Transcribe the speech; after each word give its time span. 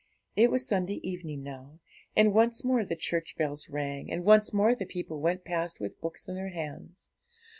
It 0.35 0.49
was 0.49 0.67
Sunday 0.67 0.99
evening 1.07 1.43
now, 1.43 1.79
and 2.15 2.33
once 2.33 2.63
more 2.65 2.83
the 2.83 2.95
church 2.95 3.35
bells 3.37 3.69
rang, 3.69 4.11
and 4.11 4.25
once 4.25 4.51
more 4.51 4.73
the 4.73 4.83
people 4.87 5.21
went 5.21 5.45
past 5.45 5.79
with 5.79 6.01
books 6.01 6.27
in 6.27 6.33
their 6.33 6.49
hands. 6.49 7.09